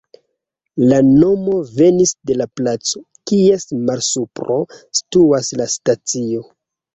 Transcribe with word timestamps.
La 0.91 0.97
nomo 1.09 1.57
venis 1.79 2.13
de 2.29 2.37
la 2.39 2.47
placo, 2.61 3.03
kies 3.33 3.67
malsupro 3.91 4.59
situas 5.01 5.53
la 5.61 5.69
stacio. 5.77 6.43